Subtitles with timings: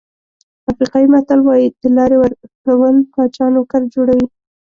[0.71, 4.25] افریقایي متل وایي د لارې ورکول پاچا نوکر جوړوي.